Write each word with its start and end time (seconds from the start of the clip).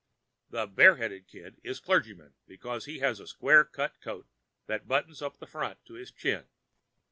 The 0.49 0.65
'Bare 0.65 0.95
headed' 0.95 1.27
Kid 1.27 1.61
is 1.63 1.79
clergyman 1.79 2.33
because 2.47 2.85
he 2.85 2.97
has 3.05 3.19
a 3.19 3.27
square 3.27 3.63
cut 3.63 4.01
coat 4.01 4.25
that 4.65 4.87
buttons 4.87 5.21
up 5.21 5.37
the 5.37 5.45
front 5.45 5.85
to 5.85 5.93
his 5.93 6.11
chin. 6.11 6.47